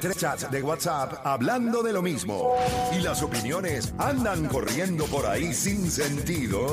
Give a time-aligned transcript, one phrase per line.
[0.00, 2.54] Tres chats de WhatsApp hablando de lo mismo
[2.96, 6.72] y las opiniones andan corriendo por ahí sin sentido.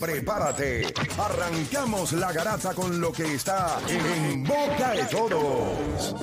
[0.00, 6.16] Prepárate, arrancamos la garata con lo que está en boca de todos.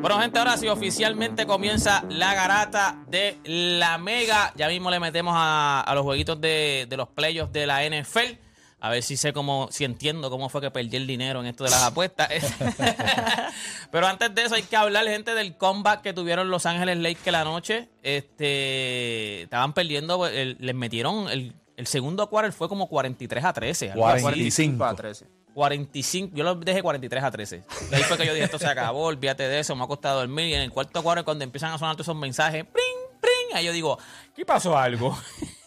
[0.00, 4.54] Bueno, gente, ahora sí oficialmente comienza la garata de la Mega.
[4.56, 8.38] Ya mismo le metemos a, los jueguitos de, de los playoffs de la NFL.
[8.84, 11.64] A ver si sé cómo, si entiendo cómo fue que perdí el dinero en esto
[11.64, 12.28] de las apuestas.
[13.90, 17.32] Pero antes de eso hay que hablar, gente, del comeback que tuvieron Los Ángeles Lakers
[17.32, 17.88] la noche.
[18.02, 23.90] Este, estaban perdiendo, el- les metieron el, el segundo quarter fue como 43 a 13.
[23.92, 24.22] algo así.
[24.22, 25.26] 45 a 13.
[25.54, 27.62] 45, yo lo dejé 43 a 13.
[27.88, 30.18] De ahí fue que yo dije, esto se acabó, olvídate de eso, me ha costado
[30.18, 30.46] dormir.
[30.48, 33.56] Y en el cuarto cuadro, cuando empiezan a sonar todos esos mensajes, ¡pring, pring!
[33.56, 33.98] Ahí yo digo,
[34.36, 35.16] ¿qué pasó algo?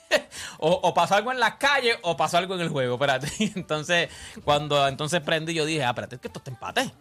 [0.60, 3.28] o, o pasó algo en las calles o pasó algo en el juego, espérate.
[3.56, 4.10] Entonces,
[4.44, 6.92] cuando entonces prendí, yo dije, ah, espérate, es que esto está empate.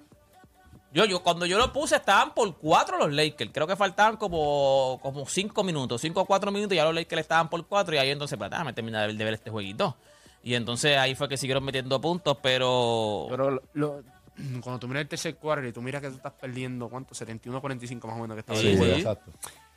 [0.92, 3.50] Yo, yo, cuando yo lo puse, estaban por cuatro los Lakers.
[3.52, 7.20] Creo que faltaban como, como cinco minutos, cinco o cuatro minutos, y ya los Lakers
[7.20, 9.97] estaban por cuatro, y ahí entonces, espérate, me terminé de ver, de ver este jueguito.
[10.42, 13.27] Y entonces ahí fue que siguieron metiendo puntos, pero.
[13.28, 14.02] Pero lo- lo-
[14.62, 17.14] cuando tú miras el tercer quarter y tú miras que tú estás perdiendo, ¿cuánto?
[17.14, 18.84] 71-45 más o menos que estaba Sí, sí.
[18.84, 19.33] exacto.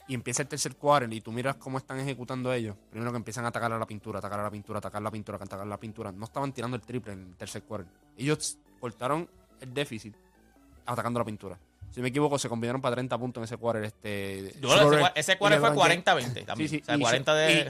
[0.10, 2.76] Y empieza el tercer quarter y tú miras cómo están ejecutando ellos.
[2.90, 5.38] Primero que empiezan a atacar a la pintura, atacar a la pintura, atacar la pintura,
[5.38, 6.12] atacar la pintura.
[6.12, 7.88] No estaban tirando el triple en el tercer quarter.
[8.18, 9.30] Ellos cortaron
[9.62, 10.16] el déficit
[10.86, 11.60] atacando la pintura.
[11.92, 13.84] Si me equivoco, se combinaron para 30 puntos en ese quarter.
[13.84, 14.70] Este, Yo
[15.16, 16.06] ese quarter fue LeBron James.
[16.06, 16.70] 40-20 también.
[16.70, 17.68] Sí, sí, o sea, y, 40 de.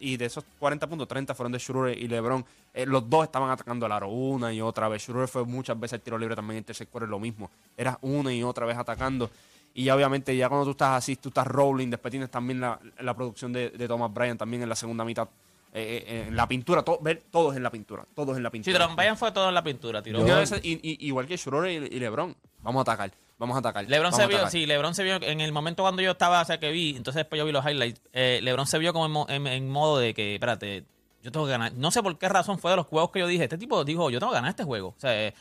[0.00, 2.44] y, de esos 40 puntos, 30 fueron de Schroeder y LeBron.
[2.72, 5.02] Eh, los dos estaban atacando el aro una y otra vez.
[5.02, 7.50] Schroeder fue muchas veces el tiro libre también en el tercer quarter lo mismo.
[7.76, 9.30] Era una y otra vez atacando.
[9.74, 12.78] Y ya obviamente ya cuando tú estás así, tú estás rolling, después tienes también la,
[13.00, 15.28] la producción de, de Thomas Bryant también en la segunda mitad.
[15.76, 18.52] Eh, eh, en la pintura, todo, ver, todos en la pintura, todos en la Sí,
[18.52, 18.78] pintura.
[18.78, 20.00] Trump Bayern fue todo en la pintura.
[20.02, 20.22] Tiró.
[20.24, 22.36] Veces- y- y- igual que Schroeder y, y LeBron.
[22.62, 23.84] Vamos a atacar, vamos a atacar.
[23.90, 26.60] LeBron se vio, sí, LeBron se vio en el momento cuando yo estaba, o sea,
[26.60, 28.00] que vi, entonces después yo vi los highlights.
[28.12, 30.84] eh, LeBron se vio como en, mo- en- en modo de que, espérate,
[31.24, 31.72] yo tengo que ganar.
[31.74, 33.42] No sé por qué razón fue de los juegos que yo dije.
[33.42, 34.90] Este tipo dijo, yo tengo que ganar este juego.
[34.96, 35.34] O sea, eh,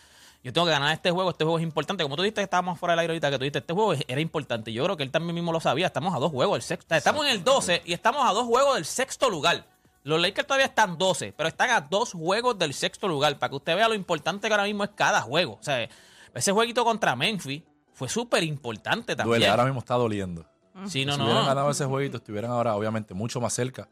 [0.44, 2.04] yo tengo que ganar este juego, este juego es importante.
[2.04, 4.20] Como tú dijiste que estábamos fuera del aire ahorita, que tú dijiste, este juego era
[4.22, 4.74] importante.
[4.74, 5.86] Yo creo que él también mismo lo sabía.
[5.88, 6.94] Estamos a dos juegos del sexto.
[6.96, 9.66] estamos en el 12 y estamos a dos juegos del sexto lugar.
[10.04, 13.40] Los Lakers todavía están 12, pero están a dos juegos del sexto lugar.
[13.40, 15.54] Para que usted vea lo importante que ahora mismo es cada juego.
[15.54, 15.88] O sea,
[16.34, 19.30] ese jueguito contra Memphis fue súper importante también.
[19.40, 20.46] Duele, ahora mismo está doliendo.
[20.88, 21.48] Sí, no, si hubieran no.
[21.48, 23.88] ganado ese jueguito, estuvieran ahora, obviamente, mucho más cerca.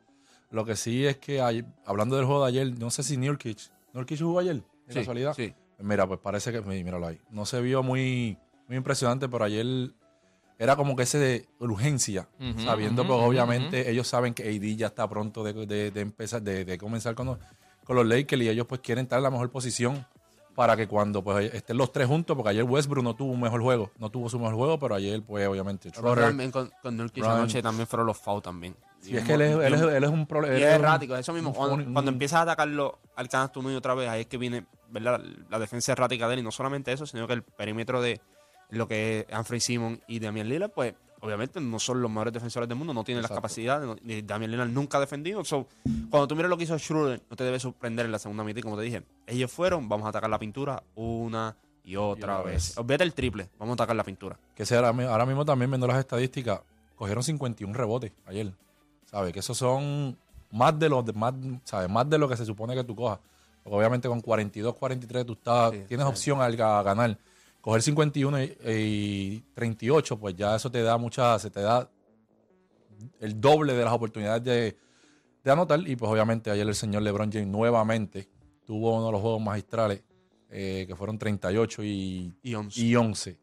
[0.49, 1.39] Lo que sí es que,
[1.85, 3.57] hablando del juego de ayer, no sé si Nurkic,
[3.93, 4.55] ¿Nurkic jugó ayer?
[4.57, 5.33] ¿De Sí, casualidad?
[5.33, 5.53] sí.
[5.81, 7.19] Mira, pues parece que, mí- míralo ahí.
[7.29, 8.37] No se vio muy,
[8.67, 9.91] muy impresionante, pero ayer
[10.59, 12.27] era como que ese de urgencia,
[12.57, 16.41] sabiendo, ujú, pues obviamente ellos saben que AD ya está pronto de, de- de empezar,
[16.41, 17.37] de, de comenzar con los,
[17.83, 20.05] con los Lakers y ellos pues quieren estar en la mejor posición
[20.55, 23.61] para que cuando pues estén los tres juntos, porque ayer Westbrook no tuvo un mejor
[23.61, 26.97] juego, no tuvo su mejor juego, pero ayer pues obviamente Pero Schroeder, también con, con
[26.97, 28.75] Nurkic anoche también fueron los fouls también.
[29.01, 30.57] Sí, es que él es, él es- él es un problema.
[30.57, 31.53] Y es errático, eso mismo.
[31.53, 34.37] Cuando, un- cuando empiezas a atacarlo al canasto uno y otra vez, ahí es que
[34.37, 35.21] viene ¿verdad?
[35.49, 36.39] la defensa errática de él.
[36.41, 38.21] Y no solamente eso, sino que el perímetro de
[38.69, 42.67] lo que es Anthony Simon y Damian Lillard, pues obviamente no son los mejores defensores
[42.69, 43.87] del mundo, no tienen las capacidades.
[43.87, 45.43] no- y Damian Lillard nunca ha defendido.
[45.45, 45.67] So,
[46.09, 48.59] cuando tú miras lo que hizo Schroeder, no te debe sorprender en la segunda mitad.
[48.59, 52.53] Y como te dije, ellos fueron, vamos a atacar la pintura una y otra, vez.
[52.69, 52.77] vez.
[52.77, 54.37] Olvídate el triple, vamos a atacar la pintura.
[54.55, 56.61] Que sea, ahora mismo también viendo las estadísticas,
[56.95, 58.53] cogieron 51 rebotes ayer.
[59.11, 59.33] ¿Sabes?
[59.33, 60.17] Que esos son
[60.51, 61.33] más de lo, de- más,
[61.63, 61.89] ¿sabes?
[61.89, 63.19] Más de lo que se supone que tú cojas.
[63.63, 66.09] Porque obviamente con 42, 43 tú estás, Sí, tienes sí.
[66.09, 67.17] opción al a ganar.
[67.61, 71.87] Coger 51 y, y 38, pues ya eso te da mucha, se te da
[73.19, 74.77] el doble de las oportunidades de,
[75.43, 75.79] de anotar.
[75.87, 78.27] Y pues obviamente ayer el señor LeBron James nuevamente
[78.65, 80.01] tuvo uno de los juegos magistrales,
[80.49, 82.81] eh, que fueron 38 y, Y 11.
[82.81, 83.37] y 11.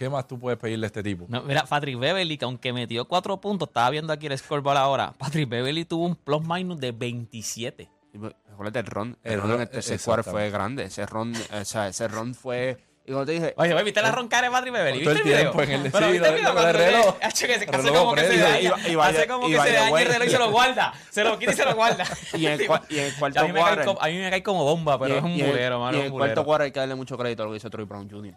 [0.00, 1.26] ¿Qué más tú puedes pedirle a este tipo?
[1.28, 5.12] No, mira, Patrick Beverly, que aunque metió cuatro puntos, estaba viendo aquí el scoreboard ahora.
[5.18, 7.86] Patrick Beverly tuvo un plus minus de 27.
[8.14, 10.84] Y, pues, Recuérdate, el ron, el El ron en ron, el tercer quarter fue grande.
[10.84, 12.78] Ese ron, o sea, ese ron fue.
[13.04, 15.02] Y como te dije, Oye, oye, ¿viste la roncara de Patrick Beverly?
[15.04, 15.52] Todo el ¿Viste el video?
[15.52, 17.16] tiempo en el- Pero ¿viste el video cuando le- reloj.
[17.20, 20.08] El hace como que se daña, Y y hace como y que se daña el
[20.08, 20.94] reloj y se lo guarda.
[21.10, 22.04] Se lo quita y se lo guarda.
[22.38, 24.16] Y en el cua- y en el cuarto a, mí me cae como, a mí
[24.18, 25.90] me cae como bomba, pero y- es un y en- bulero, Y mano.
[25.92, 27.84] en un el cuarto quarter hay que darle mucho crédito a lo que hizo Troy
[27.84, 28.34] Brown Jr.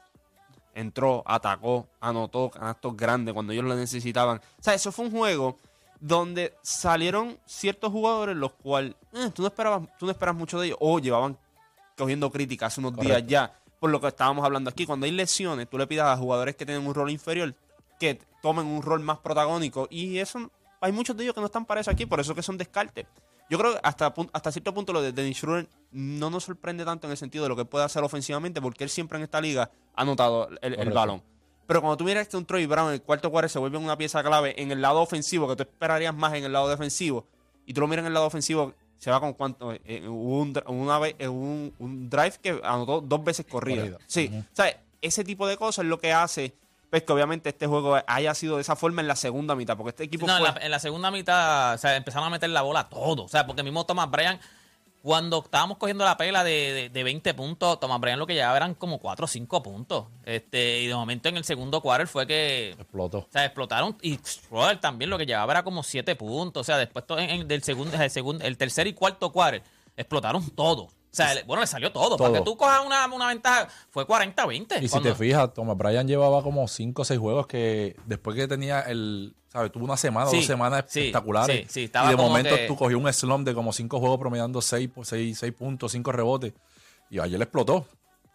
[0.73, 4.37] Entró, atacó, anotó canastos grandes cuando ellos lo necesitaban.
[4.37, 5.57] O sea, eso fue un juego
[5.99, 10.67] donde salieron ciertos jugadores los cuales eh, tú, no esperabas, tú no esperas mucho de
[10.67, 11.37] ellos o llevaban
[11.97, 14.85] cogiendo críticas hace unos días ya por lo que estábamos hablando aquí.
[14.85, 17.53] Cuando hay lesiones, tú le pidas a jugadores que tienen un rol inferior
[17.99, 21.65] que tomen un rol más protagónico y eso hay muchos de ellos que no están
[21.65, 23.05] para eso aquí, por eso que son descartes.
[23.49, 27.07] Yo creo que hasta, hasta cierto punto lo de Dennis Schroeder no nos sorprende tanto
[27.07, 29.69] en el sentido de lo que puede hacer ofensivamente, porque él siempre en esta liga
[29.95, 31.21] ha anotado el, balón.
[31.67, 33.97] Pero cuando tú miras que un Troy Brown en el cuarto cuarto se vuelve una
[33.97, 37.27] pieza clave en el lado ofensivo, que tú esperarías más en el lado defensivo,
[37.65, 39.73] y tú lo miras en el lado ofensivo, se va con cuánto.
[39.73, 43.97] Eh, hubo un, una vez, eh, un, un drive que anotó dos veces corrida.
[44.07, 46.53] Sí, o sea, ese tipo de cosas es lo que hace
[46.93, 49.89] pues, que obviamente este juego haya sido de esa forma en la segunda mitad, porque
[49.89, 50.53] este equipo No, en fue...
[50.59, 53.23] la, en la segunda mitad o sea, empezaron a meter la bola todo.
[53.23, 54.39] O sea, porque mismo Thomas Bryan,
[55.01, 58.57] cuando estábamos cogiendo la pela de, de, de 20 puntos, Thomas Bryan lo que llevaba
[58.57, 60.05] eran como 4 o 5 puntos.
[60.23, 63.17] Este, y de momento en el segundo quarter fue que Explotó.
[63.17, 63.97] o sea, explotaron.
[64.03, 66.61] Y Schroeder también lo que llevaba era como 7 puntos.
[66.61, 69.63] O sea, después en, en- del segundo, el segundo, el tercer y cuarto quarter,
[69.97, 70.89] explotaron todo.
[71.13, 72.17] O sea, bueno, le salió todo.
[72.17, 72.39] Para Todo.
[72.43, 74.79] que tú cojas una, una ventaja, fue 40-20.
[74.81, 78.35] Y si Cuando- te fijas, Thomas Bryan llevaba como 5 o 6 juegos que después
[78.35, 79.71] que tenía el, ¿sabes?
[79.71, 81.67] Tuvo una semana, Sí, dos semanas sí, espectaculares.
[81.67, 83.99] sí, sí, estaba y de como momento que- tú cogí un slump de como 5
[83.99, 86.53] juegos promediando 6 seis, seis puntos, 5 rebotes.
[87.11, 87.85] Y ayer le explotó.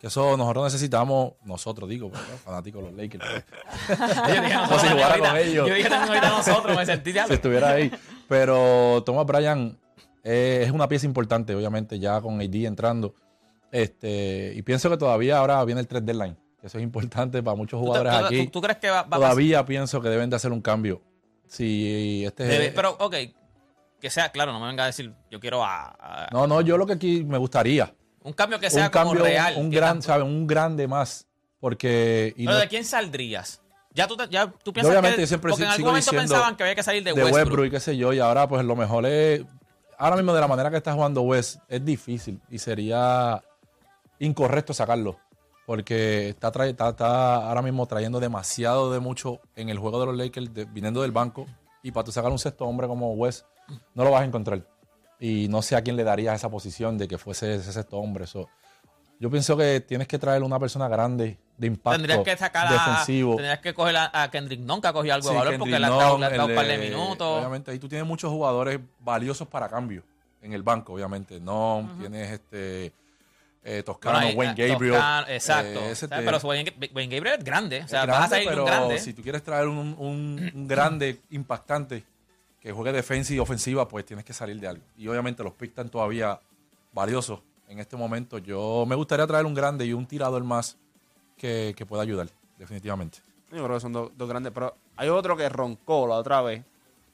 [0.01, 3.25] Que eso nosotros necesitamos, nosotros digo, pues, fanáticos de los Lakers.
[3.89, 3.99] pues.
[3.99, 5.69] Yo dije, Como si nosotros, jugara con ellos.
[5.69, 7.27] Yo dije ahorita nosotros, me sentí ya.
[7.27, 7.91] si estuviera ahí.
[8.29, 9.77] Pero Thomas Bryan
[10.25, 13.15] eh, es una pieza importante, obviamente, ya con AD entrando.
[13.71, 16.37] Este, y pienso que todavía ahora viene el 3 deadline.
[16.63, 18.45] Eso es importante para muchos ¿Tú, jugadores tú- aquí.
[18.47, 19.21] tú- tú crees que va, va a?
[19.21, 21.01] Todavía pienso que deben de hacer un cambio.
[21.47, 23.15] Si este Debe- pero, ok,
[24.01, 26.77] que sea, claro, no me venga a decir, yo quiero a, a- No, no, yo
[26.77, 27.95] lo que aquí me gustaría.
[28.23, 29.55] un cambio que sea Un como cambio, real.
[29.57, 30.25] un gran, ¿sabes?
[30.25, 31.27] Un grande más.
[31.61, 32.35] Porque.
[32.37, 33.63] y Pero no- ¿de quién saldrías?
[33.95, 35.23] Ya tú, te- ya tú piensas obviamente que...
[35.23, 37.37] yo siempre porque en algún momento pensaban que había que salir de, de Westbrook.
[37.37, 39.43] Westbrook y qué sé yo, y ahora pues lo mejor es,
[39.99, 43.43] ahora mismo de la manera que está jugando West, es difícil y sería
[44.19, 45.19] incorrecto sacarlo,
[45.67, 50.51] porque está, está, ahora mismo trayendo demasiado de mucho en el juego de los Lakers,
[50.73, 51.47] viniendo del banco,
[51.83, 53.47] y para tú sacar un sexto hombre como West,
[53.95, 54.67] no lo vas a encontrar.
[55.21, 58.27] Y no sé a quién le darías esa posición de que fuese ese sexto hombre.
[59.21, 62.73] Yo pienso que tienes que traer una persona grande, de impacto, Tendrías que sacar a,
[62.73, 63.35] defensivo.
[63.35, 65.79] tendrías que coger a, a Kendrick Nunn, que ha cogido algo Sí, de valor, porque
[65.79, 67.39] le ha dado, Nunn, le ha dado el un par de minutos.
[67.39, 70.05] Obviamente, ahí tú tienes muchos jugadores valiosos para cambio
[70.41, 71.41] en el banco, obviamente.
[71.41, 72.93] No tienes este
[73.65, 74.95] eh, Toscano, Bueno, ahí, Wayne Gabriel.
[74.95, 75.81] Toscano, exacto.
[75.81, 77.83] eh, ese O sea, te- pero Wayne, Wayne Gabriel es grande.
[77.83, 78.99] O sea, vas a salir un pero grande.
[79.01, 82.05] si tú quieres traer un, un- un grande impactante
[82.61, 84.85] que juegue defensa y ofensiva, pues tienes que salir de algo.
[84.97, 86.39] Y obviamente los picks están todavía
[86.93, 88.39] valiosos en este momento.
[88.39, 90.77] Yo me gustaría traer un grande y un tirador más
[91.37, 92.29] que, que pueda ayudar,
[92.59, 93.19] definitivamente.
[93.51, 94.53] Yo creo que son dos, dos grandes.
[94.53, 96.65] Pero hay otro que roncó la otra vez.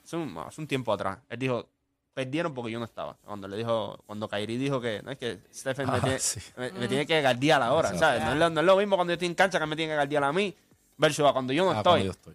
[0.04, 1.18] Hace un, hace un tiempo atrás.
[1.28, 1.68] Él dijo,
[2.12, 3.16] perdieron porque yo no estaba.
[3.24, 6.40] Cuando le dijo, cuando Kairi dijo que no es que Stephen me, Ah, tiene, sí.
[6.56, 8.06] me, me tiene que guardiar ahora, Exacto.
[8.06, 8.24] ¿sabes?
[8.24, 9.92] No es, lo, no es lo mismo cuando yo estoy en cancha que me tiene
[9.92, 10.54] que guardiar a mí
[10.96, 11.92] versus a cuando yo no Ah, estoy.
[11.92, 12.34] cuando yo estoy.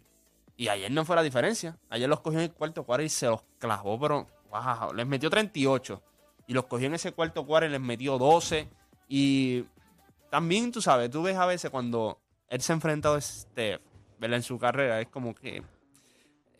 [0.57, 1.77] Y ayer no fue la diferencia.
[1.89, 5.29] Ayer los cogió en el cuarto cuadro y se los clavó, pero wow, les metió
[5.29, 6.01] 38.
[6.49, 8.67] Y los cogió en ese cuarto cuadro y les metió 12.
[9.07, 9.65] Y
[10.31, 12.19] también, tú sabes, tú ves a veces cuando
[12.49, 13.79] él se ha enfrentado a Steph,
[14.19, 14.37] ¿verdad?
[14.37, 15.61] En su carrera, es como que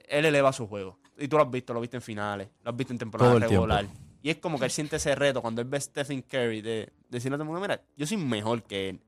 [0.08, 1.00] él eleva su juego.
[1.18, 3.40] Y tú lo has visto, lo has visto en finales, lo has visto en temporada
[3.40, 3.88] regular.
[3.88, 4.00] tiempo.
[4.22, 6.94] Y es como que él siente ese reto cuando él ve a Stephen Curry de
[7.10, 9.02] decirle a todo el mundo, mira, yo soy mejor que él.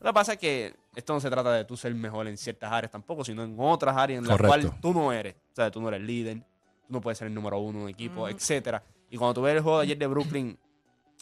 [0.00, 2.72] Lo que pasa es que esto no se trata de tú ser mejor en ciertas
[2.72, 5.36] áreas tampoco, sino en otras áreas en las cuales tú no eres.
[5.52, 7.90] O sea, tú no eres líder, tú no puedes ser el número uno de un
[7.90, 8.82] equipo, etcétera.
[9.10, 10.58] Y cuando tú ves el juego de ayer de Brooklyn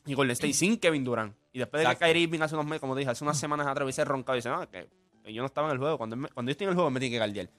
[0.07, 1.97] y Golden State sin Kevin Durant, y después de que.
[1.97, 4.49] Kyrie Irving hace unos meses, como dije, hace unas semanas atrás, hubiese roncado y dice,
[4.51, 4.89] no, que
[5.33, 5.99] yo no estaba en el juego.
[5.99, 7.51] Cuando, me- cuando yo estoy en el juego, me tiene que guardiar.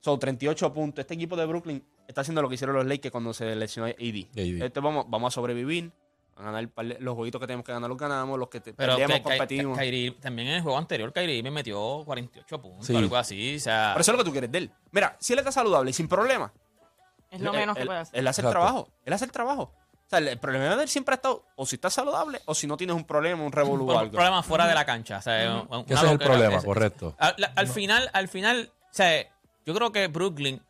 [0.00, 1.00] Son 38 puntos.
[1.02, 4.26] Este equipo de Brooklyn está haciendo lo que hicieron los Lakers cuando se lesionó AD.
[4.34, 5.90] Este, vamos, vamos a sobrevivir,
[6.36, 6.68] a ganar
[7.00, 9.78] los jueguitos que tenemos que ganar, los ganamos, los que te- Pero perdemos, que, competimos.
[9.78, 12.94] Kyrie- también en el juego anterior, Kyrie me metió 48 puntos, Sí.
[12.96, 13.56] algo así.
[13.56, 14.70] O sea, Pero eso es lo que tú quieres de él.
[14.90, 16.52] Mira, si él está saludable y sin problema,
[17.34, 18.18] Es lo él- menos que puede hacer.
[18.18, 18.88] Él hace el trabajo.
[19.04, 19.62] Él hace el trabajo.
[20.06, 22.54] O sea, el, el problema de él siempre ha estado o si estás saludable o
[22.54, 25.18] si no tienes un problema, un revolú o un problema fuera de la cancha.
[25.18, 27.14] O sea, una Que ese es el problema, Es- correcto.
[27.18, 29.22] Al, al final, al final, o sea,
[29.64, 30.62] yo creo que Brooklyn,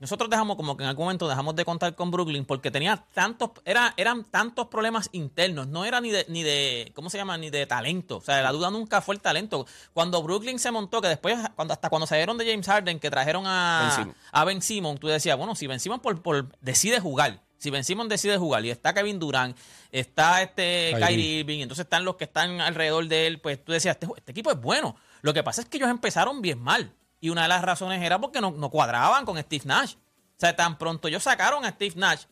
[0.00, 3.50] nosotros dejamos como que en algún momento dejamos de contar con Brooklyn porque tenía tantos,
[3.64, 7.36] era, eran tantos problemas internos, no era ni de, ni de, ¿cómo se llama?
[7.36, 8.18] Ni de talento.
[8.18, 9.66] O sea, la duda nunca fue el talento.
[9.92, 13.44] Cuando Brooklyn se montó, que después, cuando, hasta cuando salieron de James Harden, que trajeron
[13.44, 14.16] Ben a, Simmons.
[14.32, 17.82] a Ben Simmons, tú decías, bueno, si Ben Simmons por, por- decide jugar, si Ben
[17.82, 19.56] Simmons decide jugar y está Kevin Durant,
[19.90, 21.06] está este Kyrie.
[21.06, 24.30] Kyrie Irving, entonces están los que están alrededor de él, pues tú decías, este, este
[24.30, 24.94] equipo es bueno.
[25.22, 26.92] Lo que pasa es que ellos empezaron bien mal.
[27.20, 29.94] Y una de las razones era porque no, no cuadraban con Steve Nash.
[29.94, 32.22] O sea, tan pronto ellos sacaron a Steve Nash,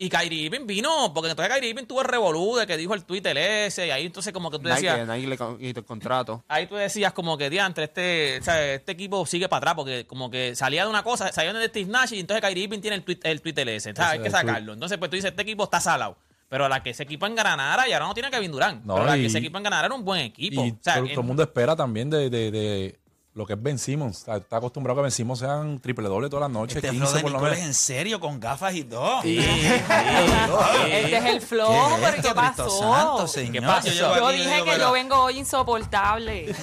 [0.00, 3.04] Y Kyrie Irving vino, porque entonces Kyrie Irving tuvo el revolú de que dijo el
[3.04, 6.44] Twitter ese, y ahí entonces como que tú decías, Nike, Nike le quitó el contrato.
[6.48, 10.06] ahí tú decías como que diantre, este, o sea, este equipo sigue para atrás, porque
[10.06, 12.96] como que salía de una cosa, salía de Steve Nash y entonces Kyrie Irving tiene
[12.96, 14.12] el tweet, el Twitter ese, ¿sabes?
[14.12, 14.72] hay que el sacarlo.
[14.72, 16.16] Entonces pues tú dices, este equipo está salado.
[16.48, 19.06] Pero a la que ese equipo engranara, y ahora no tiene Kevin Durant, No, pero
[19.06, 20.64] la que ese equipo engranara era un buen equipo.
[20.64, 22.98] Y o sea, todo, en- todo el mundo espera también de, de- de
[23.38, 24.18] lo que es Ben Simmons.
[24.18, 27.06] Está, está acostumbrado a que Ben Simmons sean triple doble todas las noches, Este 15
[27.06, 27.58] flow de por lo menos.
[27.58, 29.22] en serio, con gafas y todo.
[29.22, 29.38] Sí,
[30.90, 32.68] Este es el flow, ¿Qué es pero ¿qué pasó?
[32.92, 33.52] Santo, señor?
[33.52, 33.88] ¿Qué pasó?
[33.88, 36.54] Yo Yo dije que pero- yo vengo hoy insoportable.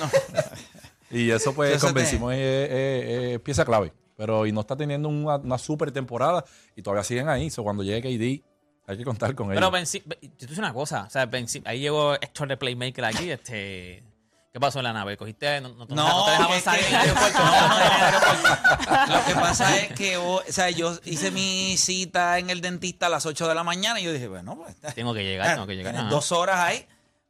[1.11, 3.93] Y eso pues Entonces, con Ben Simmons es, es- es pieza clave.
[4.17, 6.43] Pero y no está teniendo una, una super temporada
[6.75, 7.49] y todavía siguen ahí.
[7.49, 8.43] So, cuando llegue KD
[8.87, 9.71] hay que contar con Pero ellos.
[9.71, 12.57] Ben Sim- Ben- yo te digo una cosa, o sea, Ben ahí llegó Héctor de
[12.57, 14.03] Playmaker aquí, este...
[14.55, 15.17] ¿Qué pasó en la nave?
[15.17, 15.59] ¿Cogiste?
[15.59, 17.39] No, no, No, no te dejaban salir aeropuerto.
[17.39, 19.15] no.
[19.17, 23.09] Lo que pasa es que o sea, yo hice mi cita en el dentista a
[23.09, 25.75] las 8 de la mañana y yo dije, bueno, pues Tengo que llegar, tengo que
[25.75, 26.07] llegar.
[26.07, 26.87] Dos horas ahí,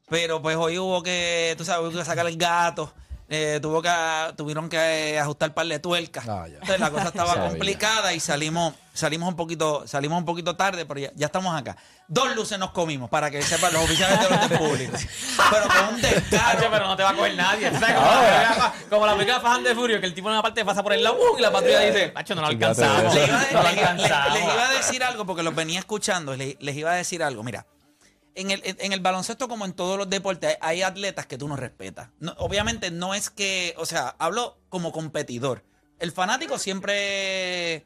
[0.08, 2.94] pero pues hoy hubo que, tú sabes, hubo que sacar el gato.
[3.30, 3.90] Eh, tuvo que,
[4.38, 6.28] tuvieron que ajustar par de tuercas.
[6.28, 6.56] Ah, ya.
[6.56, 11.00] Entonces la cosa estaba complicada y salimos, salimos un poquito, salimos un poquito tarde, pero
[11.00, 11.76] ya, ya estamos acá.
[12.08, 15.02] Dos luces nos comimos para que sepan los oficiales de los públicos.
[15.52, 16.68] Pero con un descaro.
[16.72, 17.72] pero no te va a coger nadie.
[17.72, 17.96] ¿sabes?
[17.96, 20.94] Como, la como la película the Furious, que el tipo en una parte pasa por
[20.94, 21.38] el lado ¡uh!
[21.38, 23.14] y la patrulla dice, Hacho, no lo alcanzamos.
[23.14, 23.34] de Le eso.
[23.34, 24.34] iba, a- No lo le- le- alcanzamos.
[24.34, 26.36] les iba a decir algo porque los venía escuchando.
[26.36, 27.44] le- Les, iba a decir algo.
[27.44, 27.66] Mira,
[28.36, 31.48] en el, en el baloncesto, como en todos los deportes, hay, hay atletas que tú
[31.48, 32.10] no respetas.
[32.20, 35.64] No, obviamente no es que, o sea, hablo como competidor.
[36.00, 37.86] El fanático siempre.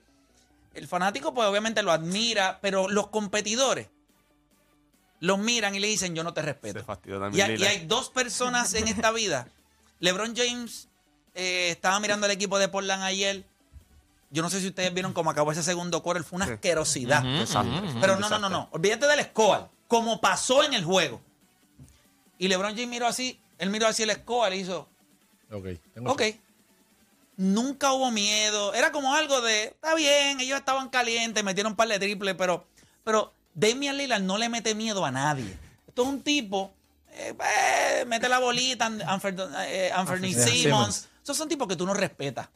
[0.74, 3.88] El fanático, pues obviamente lo admira, pero los competidores
[5.20, 6.84] los miran y le dicen: Yo no te respeto.
[7.32, 9.48] Y hay, y hay dos personas en esta vida.
[10.00, 10.88] LeBron James
[11.36, 13.46] eh, estaba mirando al equipo de Portland ayer.
[14.32, 16.24] Yo no sé si ustedes vieron cómo acabó ese segundo quarter.
[16.24, 17.24] Fue una asquerosidad.
[18.00, 18.70] Pero no, no, no, no.
[18.72, 19.68] Olvídate del score.
[19.88, 21.20] Como pasó en el juego.
[22.38, 23.40] Y LeBron James miró así.
[23.58, 24.88] Él miró así el score y hizo,
[25.52, 26.22] Ok, tengo ok.
[27.38, 28.74] Nunca hubo miedo.
[28.74, 32.66] Era como algo de, está bien, ellos estaban calientes, metieron un par de triples, pero,
[33.04, 35.58] pero Damian Lillard no le mete miedo a nadie.
[35.88, 36.74] Esto es un tipo,
[37.12, 37.34] eh,
[38.02, 40.50] eh, mete la bolita, eh, Anthony Anthony Simmons.
[40.50, 41.10] Simmons.
[41.24, 42.50] Esos son tipos que tú no respetas.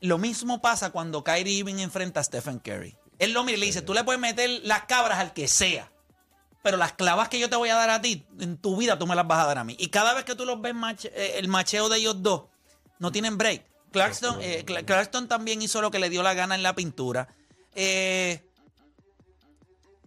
[0.00, 2.96] Lo mismo pasa cuando Kyrie Irving enfrenta a Stephen Curry.
[3.18, 5.90] Él lo mira y le dice, tú le puedes meter las cabras al que sea,
[6.62, 9.06] pero las clavas que yo te voy a dar a ti, en tu vida tú
[9.06, 9.74] me las vas a dar a mí.
[9.78, 10.74] Y cada vez que tú los ves,
[11.04, 12.42] eh, el macheo de ellos dos,
[12.98, 13.64] no tienen break.
[13.90, 17.28] Clarkson, eh, Cla- Clarkson también hizo lo que le dio la gana en la pintura.
[17.74, 18.44] Eh,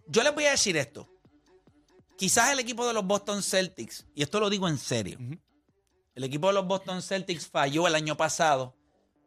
[0.06, 1.08] yo les voy a decir esto.
[2.16, 5.18] Quizás el equipo de los Boston Celtics, y esto lo digo en serio,
[6.14, 8.76] el equipo de los Boston Celtics falló el año pasado.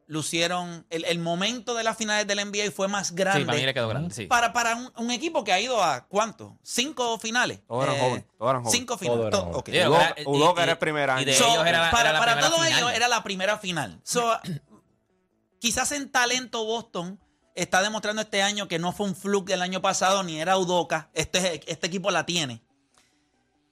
[0.07, 3.65] Lucieron, el, el momento de las finales del NBA fue más grande Sí, para mí
[3.65, 4.25] le quedó grande, sí.
[4.25, 6.57] para, para un, un equipo que ha ido a ¿cuánto?
[6.61, 7.61] ¿Cinco finales?
[7.67, 8.79] Todos eran jóvenes, todos eran jóvenes.
[8.79, 9.19] Cinco finales.
[9.21, 9.57] eran to- jóvenes.
[9.59, 9.65] ok.
[9.69, 11.25] Sí, Udoka- era- y- el primer y año.
[11.25, 12.73] de So, ellos era, para era para todos final.
[12.79, 13.99] ellos era la primera final.
[14.03, 14.37] So,
[15.59, 17.19] quizás en talento Boston
[17.55, 21.09] está demostrando este año que no fue un fluke del año pasado ni era Udoka.
[21.13, 22.61] Este, este equipo la tiene.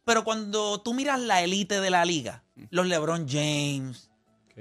[0.05, 4.10] Pero cuando tú miras la élite de la liga, los LeBron James,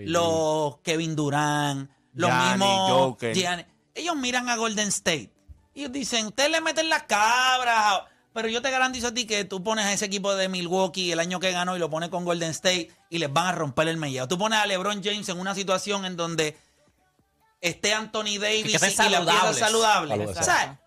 [0.07, 3.35] Los Kevin Durant, los mismos Joker.
[3.35, 5.31] Giannis, ellos miran a Golden State.
[5.75, 8.03] Y dicen, ustedes le meten las cabras,
[8.33, 11.21] pero yo te garantizo a ti que tú pones a ese equipo de Milwaukee el
[11.21, 13.97] año que ganó y lo pones con Golden State y les van a romper el
[13.97, 14.29] mellado.
[14.29, 16.57] Tú pones a LeBron James en una situación en donde
[17.61, 19.05] esté Anthony Davis y la pieza
[19.55, 20.27] saludable.
[20.27, 20.81] O sea,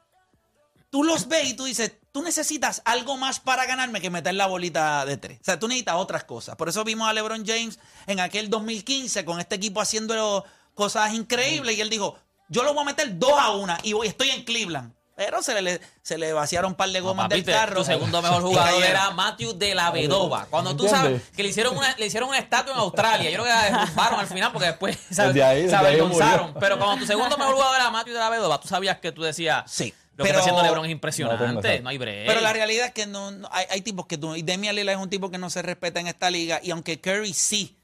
[0.90, 4.46] tú los ves y tú dices, tú necesitas algo más para ganarme que meter la
[4.46, 5.40] bolita de tres.
[5.42, 6.56] O sea, tú necesitas otras cosas.
[6.56, 11.76] Por eso vimos a LeBron James en aquel 2015 con este equipo haciendo cosas increíbles
[11.76, 12.18] y él dijo,
[12.48, 14.94] yo lo voy a meter dos a una y voy, estoy en Cleveland.
[15.16, 17.82] Pero se le, se le vaciaron un par de No, gomas papi, del carro.
[17.82, 20.48] Tu segundo mejor jugador era Matthew de la Vedova.
[20.50, 21.22] Cuando tú ¿Entiendes?
[21.22, 23.30] sabes que le hicieron una, le hicieron una estatua en Australia.
[23.30, 26.56] Yo creo que la derrumbaron al final porque después se, ahí avergonzaron.
[26.60, 29.22] Pero cuando tu segundo mejor jugador era Matthew de la Vedova, tú sabías que tú
[29.22, 31.62] decías, Sí, lo que pero- está haciendo LeBron es impresionante.
[31.62, 32.28] tengo No, hay break.
[32.28, 34.36] Pero la realidad es que no, no- hay, hay tipos que tú.
[34.36, 36.60] Y Damian Lillard es un tipo que no se respeta en esta liga.
[36.64, 37.78] Y aunque Curry sí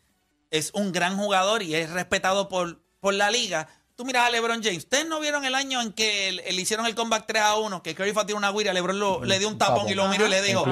[0.52, 4.64] es un gran jugador y es respetado por, por la liga, tú miras a LeBron
[4.64, 4.80] James.
[4.80, 7.82] ¿Ustedes no vieron el año en que le, hicieron el comeback 3 a 1?
[7.84, 10.08] Que Curry fue a tirar una guira, LeBron lo- le dio un tapón, y lo
[10.08, 10.66] miró y le dijo.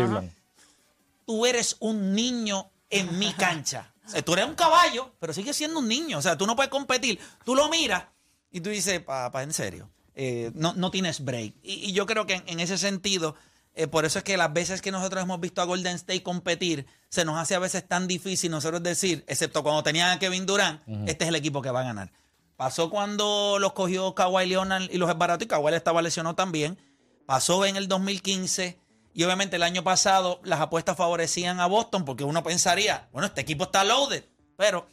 [1.25, 3.93] Tú eres un niño en mi cancha.
[4.05, 6.17] O sea, tú eres un caballo, pero sigues siendo un niño.
[6.17, 7.19] O sea, tú no puedes competir.
[7.43, 8.03] Tú lo miras
[8.49, 11.53] y tú dices, papá, en serio, eh, no, no tienes break.
[11.63, 13.35] Y, y yo creo que en, en ese sentido,
[13.75, 16.85] eh, por eso es que las veces que nosotros hemos visto a Golden State competir,
[17.09, 20.81] se nos hace a veces tan difícil nosotros decir, excepto cuando tenían a Kevin Durant,
[21.07, 22.11] este es el equipo que va a ganar.
[22.55, 26.77] Pasó cuando los cogió Kawhi Leonard y los esbarató y Kawhi estaba lesionado también.
[27.27, 28.79] pasó en el 2015
[29.13, 33.41] y obviamente el año pasado las apuestas favorecían a Boston porque uno pensaría, bueno, este
[33.41, 34.23] equipo está loaded,
[34.55, 34.87] pero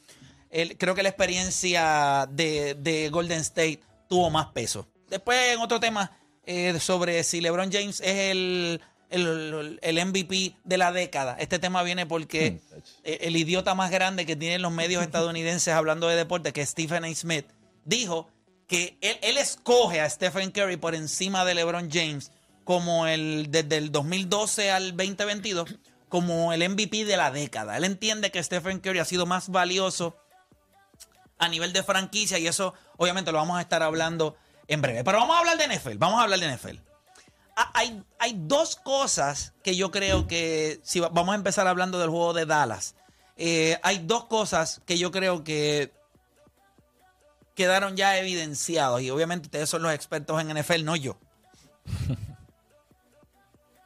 [0.51, 4.87] el- creo que la experiencia de, de Golden State tuvo más peso.
[5.15, 6.11] Después, en otro tema,
[6.45, 8.81] eh, sobre si LeBron James es el,
[9.11, 11.37] el, el MVP de la década.
[11.39, 12.61] Este tema viene porque
[13.05, 16.71] eh, el idiota más grande que tienen los medios estadounidenses hablando de deporte, que es
[16.71, 17.15] Stephen A.
[17.15, 17.47] Smith,
[17.85, 18.27] dijo
[18.67, 22.33] que él, él escoge a Stephen Curry por encima de LeBron James
[22.65, 25.77] como el desde el 2012 al 2022
[26.09, 27.77] como el MVP de la década.
[27.77, 30.17] Él entiende que Stephen Curry ha sido más valioso
[31.39, 34.37] a nivel de franquicia y eso obviamente lo vamos a estar hablando
[34.69, 35.05] en breve.
[35.05, 36.79] Pero vamos a hablar de NFL, vamos a hablar de NFL.
[37.75, 42.11] Hay, hay dos cosas que yo creo que, si va- vamos a empezar hablando del
[42.11, 42.97] juego de Dallas,
[43.37, 45.93] eh, hay dos cosas que yo creo que
[47.55, 51.17] quedaron ya evidenciados y obviamente ustedes son los expertos en NFL, no yo.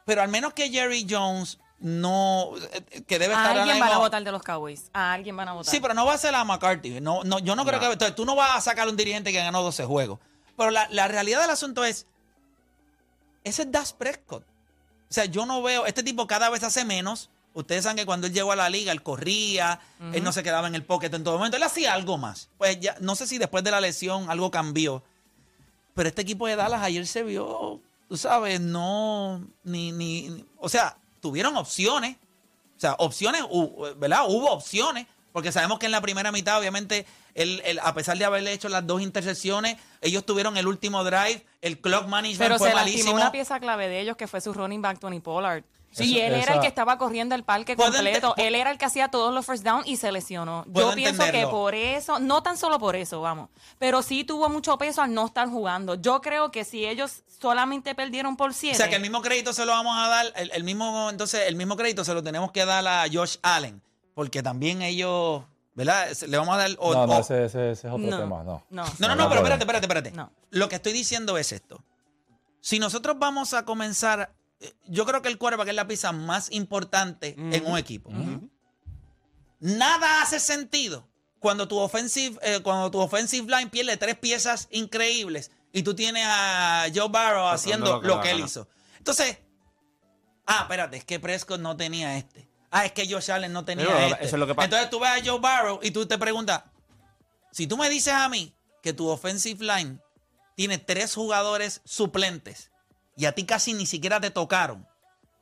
[0.05, 3.97] Pero al menos que Jerry Jones no, eh, que debe A estar alguien van a
[3.99, 4.89] votar de los Cowboys.
[4.93, 5.71] A alguien van a votar.
[5.71, 6.99] Sí, pero no va a ser la McCarthy.
[6.99, 7.85] No, no, yo no creo que.
[7.85, 10.19] entonces, tú no vas a sacar un dirigente que ganó 12 juegos.
[10.59, 12.05] Pero la, la realidad del asunto es.
[13.43, 14.43] Ese es Das Prescott.
[14.43, 15.85] O sea, yo no veo.
[15.85, 17.29] Este tipo cada vez hace menos.
[17.53, 19.79] Ustedes saben que cuando él llegó a la liga, él corría,
[20.13, 21.57] él no se quedaba en el pocket en todo momento.
[21.57, 22.49] Él hacía algo más.
[22.59, 25.01] Pues ya, no sé si después de la lesión algo cambió.
[25.95, 29.43] Pero este equipo de Dallas ayer se vio, tú sabes, no.
[29.63, 32.17] Ni, ni, ni- o sea, tuvieron opciones.
[32.77, 33.41] O sea, opciones,
[33.97, 34.25] ¿verdad?
[34.27, 37.05] Hubo opciones, porque sabemos que en la primera mitad, obviamente,
[37.35, 41.45] él, él, a pesar de haberle hecho las dos intercepciones, ellos tuvieron el último drive,
[41.61, 43.13] el clock management Pero fue se malísimo.
[43.13, 45.63] una pieza clave de ellos que fue su running back Tony Pollard.
[45.91, 48.35] Eso- y él era el que estaba corriendo el parque completo.
[48.37, 50.63] Él era el que hacía todos los first down y se lesionó.
[50.67, 54.77] Yo pienso que por eso, no tan solo por eso, vamos, pero sí tuvo mucho
[54.77, 55.95] peso al no estar jugando.
[55.95, 59.51] Yo creo que si ellos solamente perdieron por O siete, sea, que el mismo crédito
[59.51, 62.51] se lo vamos a dar, el, el mismo, entonces, el mismo crédito se lo tenemos
[62.51, 63.81] que dar a Josh Allen,
[64.19, 65.43] porque también ellos,
[65.75, 66.09] ¿verdad?
[66.27, 66.71] Le vamos a dar...
[66.79, 68.43] o- no, no, o- ese, ese- ese es otro No, tema.
[68.43, 68.83] No, no.
[68.83, 70.11] No, no, no, No pero espérate, espérate, espérate.
[70.11, 70.29] No.
[70.49, 71.81] Lo que estoy diciendo es esto.
[72.59, 76.51] Si nosotros vamos a comenzar, eh, yo creo que el quarterback es la pieza más
[76.51, 78.11] importante en un equipo.
[79.61, 81.07] Nada hace sentido
[81.39, 86.25] cuando tu offensive, eh, cuando tu offensive line pierde tres piezas increíbles y tú tienes
[86.27, 88.67] a Joe Barrow haciendo lo que lo que él hizo.
[88.97, 89.37] Entonces,
[90.45, 92.48] ah, espérate, es que Prescott no tenía este.
[92.71, 94.25] Ah, es que Josh Allen no tenía Pero, este.
[94.25, 94.65] eso es lo que pasa.
[94.65, 96.63] Entonces tú ves a Joe Barrow y tú te preguntas,
[97.51, 98.53] si tú me dices a mí
[98.83, 99.99] que tu offensive line
[100.55, 102.69] tiene tres jugadores suplentes
[103.17, 104.87] y a ti casi ni siquiera te tocaron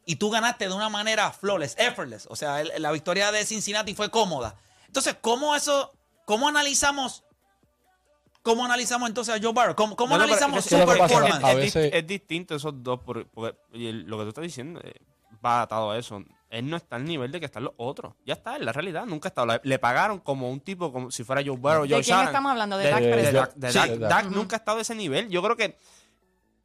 [0.06, 3.94] y tú ganaste de una manera flawless, effortless, o sea, el- la victoria de Cincinnati
[3.94, 4.56] fue cómoda.
[4.86, 5.94] Entonces, ¿cómo eso,
[6.26, 7.26] cómo analizamos,
[8.42, 9.76] cómo analizamos entonces a Joe Barrow?
[9.76, 11.76] ¿Cómo, cómo No, no, pero analizamos es su es performance?
[11.76, 14.94] es, distinto esos dos, por- porque, el- lo que tú estás diciendo eh,
[15.46, 16.24] va atado a eso.
[16.50, 18.14] Él no está al nivel de que están los otros.
[18.26, 19.60] Ya está, en la realidad, nunca ha estado.
[19.64, 22.78] Le, pagaron como un tipo, como si fuera Joe Burrow, ¿De Joe quién estamos hablando?
[22.78, 23.34] ¿De De, Dak de- Prescott?
[23.50, 23.90] Dak- de Sí, Dak.
[23.90, 24.10] de Dak.
[24.24, 25.28] Dak nunca ha estado a ese nivel.
[25.30, 25.76] Yo creo que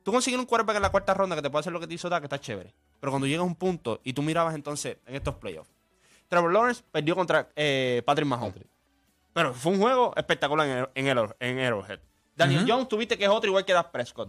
[0.05, 1.95] tú conseguir un quarterback en la cuarta ronda que te puede hacer lo que te
[1.95, 2.73] hizo Dak está chévere.
[3.01, 5.71] Pero cuando llega a un punto y tú mirabas entonces en estos playoffs,
[6.29, 8.53] Trevor Lawrence perdió contra eh, Patrick Mahomes.
[8.55, 8.71] Patrick.
[9.33, 11.99] Pero fue un juego espectacular en, en, el- en Arrowhead.
[12.37, 14.29] Daniel Jones tuviste que es otro igual que Dak Prescott.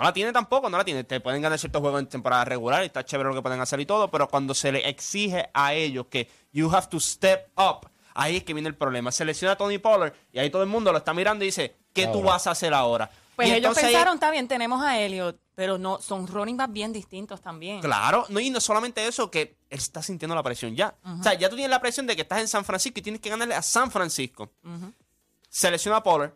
[0.00, 1.04] No la tiene tampoco, no la tiene.
[1.04, 3.78] Te pueden ganar ciertos juegos en temporada regular y está chévere lo que pueden hacer
[3.80, 7.90] y todo, pero cuando se le exige a ellos que you have to step up,
[8.14, 9.12] ahí es que viene el problema.
[9.12, 12.06] Selecciona a Tony Pollard y ahí todo el mundo lo está mirando y dice, ¿qué
[12.06, 13.10] tú vas a hacer ahora?
[13.36, 16.92] Pues Y ellos pensaron, está bien, tenemos a Elliot, pero no, son running backs bien
[16.94, 17.82] distintos también.
[17.82, 20.94] Claro, no, y no solamente eso, que él está sintiendo la presión ya.
[21.04, 23.20] O sea, ya tú tienes la presión de que estás en San Francisco y tienes
[23.20, 24.50] que ganarle a San Francisco.
[25.50, 26.32] Selecciona a Pollard.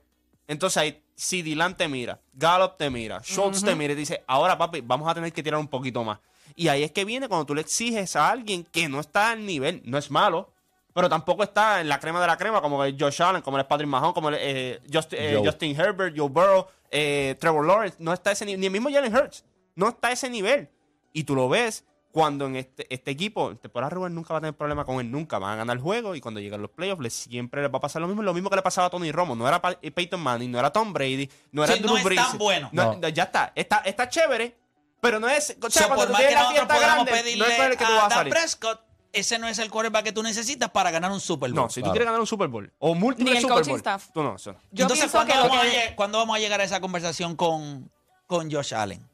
[0.47, 4.59] Entonces ahí, si Dylan te mira, Gallup te mira, Schultz te mira y dice, ahora
[4.59, 6.19] papi, vamos a tener que tirar un poquito más.
[6.57, 9.45] Y ahí es que viene cuando tú le exiges a alguien que no está al
[9.47, 10.51] nivel, no es malo,
[10.93, 13.67] pero tampoco está en la crema de la crema, como el Josh Allen, como el
[13.67, 15.41] Patrick Mahomes, como el, eh, Just- eh.
[15.45, 18.91] Justin Herbert, Joe Burrow, eh, Trevor Lawrence, no está a ese nivel, ni el mismo
[18.91, 20.69] Jalen Hurts, no está a ese nivel.
[21.13, 24.41] Y tú lo ves cuando en este, este equipo, en temporada regular nunca va a
[24.41, 27.03] tener problema con él, nunca van a ganar el juego y cuando llegan los playoffs
[27.03, 29.11] le, siempre les va a pasar lo mismo, lo mismo que le pasaba a Tony
[29.11, 31.91] Romo, no era Pa- eh, Peyton Manning, no era Tom Brady, no era Sí, Drew
[31.91, 32.21] no es Brees.
[32.25, 32.69] tan bueno.
[32.71, 33.09] No, No.
[33.09, 34.57] Ya está, está, está chévere,
[35.01, 37.47] pero no es, o sea, So, cuando por tú más que la fiesta grande, pedirle
[37.49, 38.33] no es el que tú a vas a salir.
[38.33, 38.81] Prescott,
[39.13, 41.65] ese no es el quarterback que tú necesitas para ganar un Super Bowl.
[41.65, 41.93] No, si tú Claro.
[41.95, 44.07] quieres ganar un Super Bowl o múltiple Ni el Super coaching Bowl, staff.
[44.15, 44.59] tú no, eso no.
[44.71, 47.35] Yo Entonces, ¿cuándo, que vamos que- a lleg- cuándo vamos a llegar a esa conversación
[47.35, 47.91] con,
[48.29, 49.05] con Josh Allen?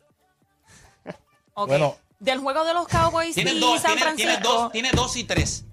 [1.56, 1.96] Bueno.
[2.20, 4.52] Del juego de los Cowboys Tiene y dos, San tiene, tiene Francisco.
[4.62, 5.64] dos, tiene dos y tres.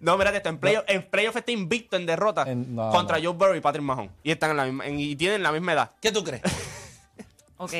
[0.00, 3.24] No, mira, esto en playoff, en playoff está invicto en derrota En- no, contra no.
[3.24, 4.10] Joe Burrow y Patrick Mahomes.
[4.22, 5.90] Y están en la misma, en- y tienen la misma edad.
[6.00, 6.42] ¿Qué tú crees?
[7.58, 7.72] Ok.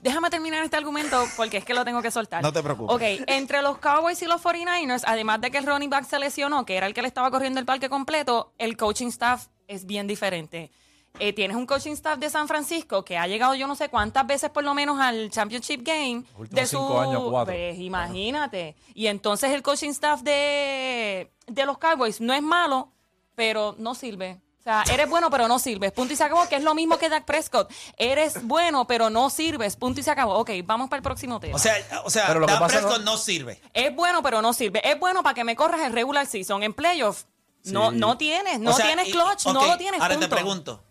[0.00, 2.42] Déjame terminar este argumento porque es que lo tengo que soltar.
[2.42, 2.92] No te preocupes.
[2.96, 6.66] Ok, entre los Cowboys y los 49ers, además de que el running back se lesionó,
[6.66, 10.08] que era el que le estaba corriendo el parque completo, el coaching staff es bien
[10.08, 10.72] diferente.
[11.18, 14.26] Eh, tienes un coaching staff de San Francisco que ha llegado yo no sé cuántas
[14.26, 16.24] veces por lo menos al Championship Game.
[16.50, 17.54] De su, cinco años, cuatro.
[17.54, 18.76] Pues, imagínate.
[18.94, 22.90] Y entonces el coaching staff de, de los Cowboys no es malo,
[23.34, 24.40] pero no sirve.
[24.60, 25.90] O sea, eres bueno, pero no sirves.
[25.92, 27.70] Punto y se acabó, que es lo mismo que Dak Prescott.
[27.96, 29.74] Eres bueno, pero no sirves.
[29.76, 30.34] Punto y se acabó.
[30.38, 31.56] Ok, vamos para el próximo tema.
[31.56, 33.60] O sea, o sea Pero lo que Dak pasa Prescott no- no sirve.
[33.74, 34.80] es bueno, pero no sirve.
[34.88, 36.62] Es bueno para que me corras en regular season.
[36.62, 37.24] En playoff,
[37.64, 37.96] no, Sí.
[37.98, 38.60] no tienes.
[38.60, 40.00] No O sea, tienes y- clutch, no lo tienes.
[40.00, 40.34] Ahora te punto.
[40.36, 40.84] pregunto.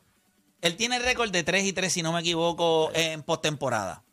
[0.61, 4.03] Él tiene récord de 3 y 3, si no me equivoco, en postemporada.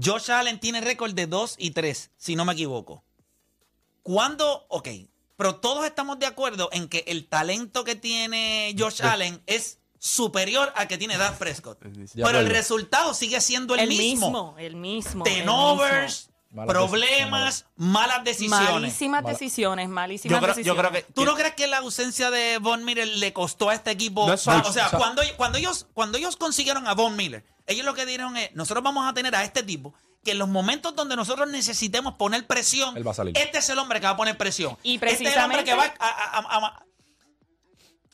[0.00, 3.02] Josh Allen tiene récord de 2 y 3, si no me equivoco.
[4.02, 4.66] ¿Cuándo?
[4.68, 4.88] Ok.
[5.36, 10.72] Pero todos estamos de acuerdo en que el talento que tiene Josh Allen es superior
[10.76, 11.78] al que tiene Dak Prescott.
[12.14, 14.26] Pero el resultado sigue siendo el, El mismo.
[14.28, 15.24] mismo, el mismo.
[15.24, 18.70] el Tenovers, Malas problemas, malas decisiones.
[18.72, 20.90] Malísimas Mala- decisiones, malísimas Yo creo, yo decisiones.
[20.90, 21.12] creo que.
[21.12, 24.26] ¿Tú no crees que la ausencia de Von Miller le costó a este equipo?
[24.26, 27.14] No es mucho, o sea, o sea- cuando, cuando, ellos, cuando ellos consiguieron a Von
[27.14, 30.38] Miller, ellos lo que dijeron es, nosotros vamos a tener a este tipo que en
[30.38, 33.36] los momentos donde nosotros necesitemos poner presión, Él va a salir.
[33.38, 34.76] este es el hombre que va a poner presión.
[34.82, 36.82] Y Este es el hombre que va a, a- a- a-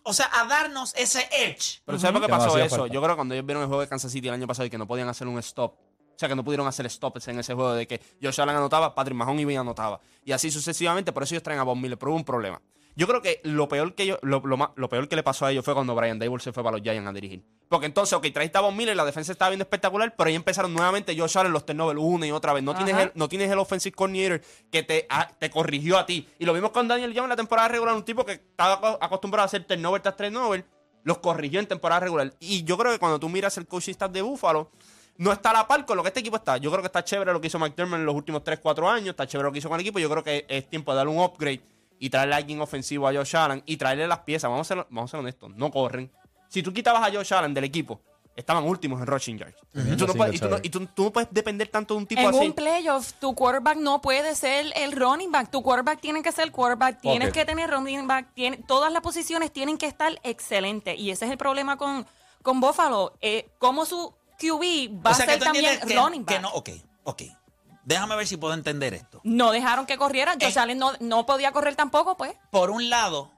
[0.05, 1.81] o sea, a darnos ese edge.
[1.87, 2.76] Pero ¿sabes por qué Que no pasó hacía eso?
[2.76, 2.92] falta.
[2.92, 4.70] Yo creo que cuando ellos vieron el juego de Kansas City el año pasado y
[4.70, 5.74] que no podían hacer un stop.
[6.23, 9.17] Sea, que no pudieron hacer stops en ese juego de que Josh Allen anotaba, Patrick
[9.17, 10.01] Mahomes iba y anotaba.
[10.25, 11.99] Y así sucesivamente, por eso ellos traen a Von Miller.
[11.99, 12.61] Pero hubo un problema.
[12.95, 15.47] Yo creo que lo peor que, ellos- lo, lo ma- lo peor que le pasó
[15.47, 17.43] a ellos fue cuando Brian Dable se fue para los Giants a dirigir.
[17.69, 20.73] Porque entonces, ok, trajiste a Von Miller, la defensa estaba viendo espectacular, pero ahí empezaron
[20.73, 22.63] nuevamente Josh Allen los turnovers una y otra vez.
[22.63, 26.29] No tienes, el, no tienes el offensive coordinator que te, ah, te corrigió a ti.
[26.39, 28.99] Y lo vimos con Daniel Jones en la temporada regular, un tipo que estaba aco-
[29.01, 30.65] acostumbrado a hacer turnover tras turnover,
[31.05, 32.33] los corrigió en temporada regular.
[32.41, 34.71] Y yo creo que cuando tú miras el coaching staff de Buffalo,
[35.18, 36.57] no está a la par con lo que este equipo está.
[36.57, 39.27] Yo creo que está chévere lo que hizo McDermott en los últimos 3-4 años, está
[39.27, 39.98] chévere lo que hizo con el equipo.
[39.98, 41.61] Yo creo que es tiempo de darle un upgrade
[41.98, 44.51] y traerle a alguien ofensivo a Josh Allen y traerle las piezas.
[44.51, 46.11] Vamos a ser, vamos a ser honestos, no corren.
[46.48, 48.01] Si tú quitabas a Josh Allen del equipo,
[48.35, 49.57] estaban últimos en rushing yards.
[49.75, 50.66] Y, tú no puedes, y tú no- chévere.
[50.66, 52.38] y tú- tú no puedes depender tanto de un tipo En así.
[52.38, 55.51] un playoff, tu quarterback no puede ser el running back.
[55.51, 57.01] Tu quarterback tiene que ser quarterback.
[57.01, 58.33] Tienes que tener running back.
[58.35, 60.98] Tiene, todas las posiciones tienen que estar excelentes.
[60.98, 62.07] Y ese es el problema con,
[62.42, 63.12] con Buffalo.
[63.20, 66.37] Eh, ¿Cómo su QB va o sea, a ser también que, running back?
[66.37, 66.70] que no, ok,
[67.05, 67.22] ok.
[67.85, 69.20] Déjame ver si puedo entender esto.
[69.24, 70.35] No dejaron que corriera.
[70.40, 70.61] Josh Eh.
[70.61, 72.35] Allen no, no podía correr tampoco, pues.
[72.50, 73.31] Por un lado,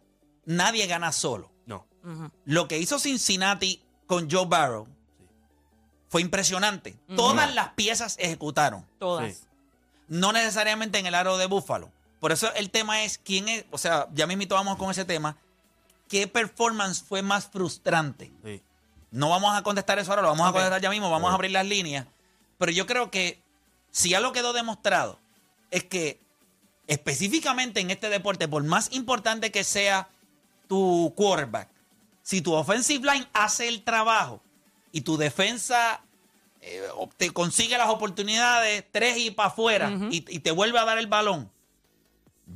[0.44, 1.50] nadie gana solo.
[1.66, 1.86] No.
[2.44, 4.86] Lo que hizo Cincinnati con Joe Barrow
[6.08, 6.98] fue impresionante.
[7.16, 8.86] Todas las piezas ejecutaron.
[8.98, 9.34] Todas.
[9.34, 9.44] Sí.
[10.08, 11.90] No necesariamente en el aro de Búfalo.
[12.20, 15.36] Por eso el tema es quién es, o sea, ya mismito vamos con ese tema.
[16.08, 18.30] ¿Qué performance fue más frustrante?
[18.44, 18.62] Sí.
[19.14, 21.52] No vamos a contestar eso ahora, lo vamos a contestar ya mismo, vamos a abrir
[21.52, 22.06] las líneas.
[22.58, 23.40] Pero yo creo que
[23.92, 25.20] si algo quedó demostrado
[25.70, 26.18] es que
[26.88, 30.08] específicamente en este deporte, por más importante que sea
[30.68, 31.68] tu quarterback,
[32.22, 34.42] si tu offensive line hace el trabajo
[34.90, 36.00] y tu defensa
[36.60, 36.82] eh,
[37.16, 41.06] te consigue las oportunidades, tres y para afuera, y, y te vuelve a dar el
[41.06, 41.52] balón,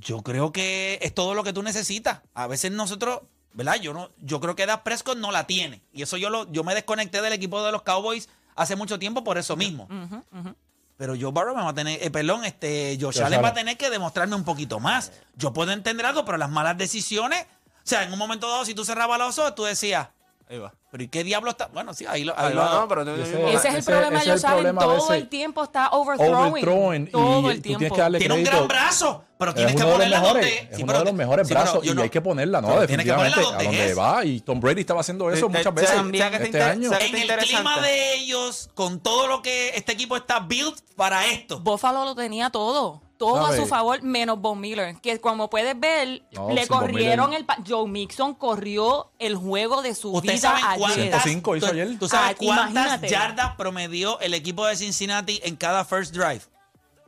[0.00, 2.20] yo creo que es todo lo que tú necesitas.
[2.34, 3.20] A veces nosotros,
[3.52, 3.76] ¿verdad?
[3.76, 5.82] Yo no, yo creo que Dak Prescott no la tiene.
[5.92, 9.24] Y eso yo lo, yo me desconecté del equipo de los Cowboys hace mucho tiempo
[9.24, 9.88] por eso mismo.
[10.96, 13.76] Pero Joe Barrow me va a tener, eh, perdón, este, Josh Allen va a tener
[13.76, 15.12] que demostrarme un poquito más.
[15.36, 18.74] Yo puedo entender algo, pero las malas decisiones, o sea, en un momento dado, si
[18.74, 20.08] tú cerrabas los ojos, tú decías,
[20.50, 20.72] Ahí va.
[20.90, 21.66] pero ¿y qué diablo está?
[21.66, 24.18] Bueno, sí, ahí lo, ahí lo- va, no, pero Ese- Ese es el Ese- problema
[24.18, 24.76] ese de es Josh el Allen.
[24.76, 26.34] problema a Todo el tiempo está overthrowing.
[26.34, 27.10] Overthrowing.
[27.10, 27.78] Todo y el tiempo.
[27.80, 28.56] tienes que darle tiene un crédito.
[28.56, 30.56] gran brazo, pero Es tienes que ponerla mejores, donde.
[30.70, 32.60] es sí, uno pero- de los mejores sí, brazos yo y no- hay que ponerla,
[32.62, 32.68] ¿no?
[32.68, 33.98] tienes que Definitivamente, ponerla a donde es.
[33.98, 34.24] va.
[34.24, 36.90] Y Tom Brady estaba haciendo eso Te- muchas te- veces ¿sabes- sabes qué este año.
[36.98, 41.60] En el clima de ellos, con todo lo que este equipo está built para esto.
[41.60, 43.02] Buffalo lo tenía todo.
[43.18, 43.56] Todo a ¿Sabe?
[43.58, 44.96] su favor, menos Von Miller.
[45.02, 47.44] Que como puedes ver, No, le corrieron el...
[47.66, 50.78] Joe Mixon corrió el juego de su Ustedes vida saben ayer.
[50.78, 51.98] cuántas, 105 hizo tú- ayer.
[51.98, 53.08] ¿Tú sabes Ah, cuántas imagínate.
[53.08, 56.42] yardas promedió el equipo de Cincinnati en cada first drive?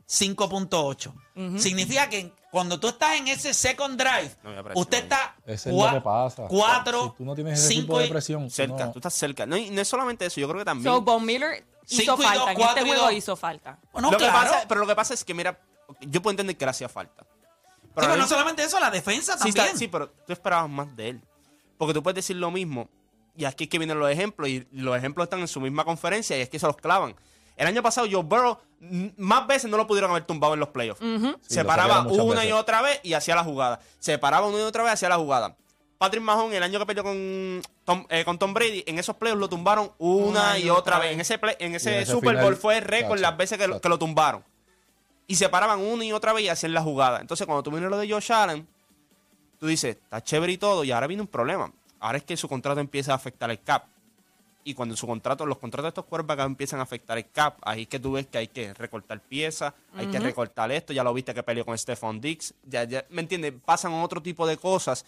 [0.07, 1.13] 5.8.
[1.57, 5.89] Significa que cuando tú estás en ese second drive, No usted está Ese es lo
[5.89, 6.43] que pasa.
[6.49, 9.45] 4, Si tú no tienes ese tipo de presión, tú Cerca, no- tú estás cerca.
[9.45, 10.93] No, y no es solamente eso, yo creo que también.
[10.93, 12.39] So, Von Miller hizo Cinco y falta.
[12.39, 13.13] dos, en cuatro este juego dos.
[13.13, 13.79] hizo falta.
[13.93, 14.49] Bueno, Lo que claro.
[14.51, 15.57] pasa- pero lo que pasa es que, mira,
[16.01, 17.23] yo puedo entender que le hacía falta.
[17.23, 19.65] Sí, pero no solamente eso, la defensa Sí, también.
[19.67, 21.21] está- sí, pero tú esperabas más de él.
[21.77, 22.87] Porque tú puedes decir lo mismo.
[23.35, 24.47] Y aquí es que vienen los ejemplos.
[24.49, 26.37] Y los ejemplos están en su misma conferencia.
[26.37, 27.15] Y es que se los clavan.
[27.57, 28.57] El año pasado, Joe Burrow
[29.17, 31.01] más veces no lo pudieron haber tumbado en los playoffs.
[31.01, 33.79] Sí, Se paraba una y otra vez y hacía la jugada.
[33.99, 35.55] Se paraba una y otra vez y hacía la jugada.
[35.97, 39.39] Patrick Mahomes, el año que perdió con Tom, eh, con Tom Brady, en esos playoffs
[39.39, 41.11] lo tumbaron una, y otra vez.
[41.13, 43.59] En ese, play- en ese, en ese Super final, Bowl fue el récord las veces
[43.59, 44.43] que lo, que lo tumbaron.
[45.31, 47.21] Y se paraban una y otra vez y hacían la jugada.
[47.21, 48.67] Entonces, cuando tú vienes lo de Josh Allen,
[49.61, 51.71] tú dices, está chévere y todo, y ahora viene un problema.
[52.01, 53.85] Ahora es que su contrato empieza a afectar el cap.
[54.65, 57.83] Y cuando su contrato, los contratos de estos quarterbacks empiezan a afectar el cap, ahí
[57.83, 61.13] es que tú ves que hay que recortar piezas, hay que recortar esto, ya lo
[61.13, 63.53] viste que peleó con Stephon Dix, ya, ya, ¿me entiendes?
[63.63, 65.05] Pasan otro tipo de cosas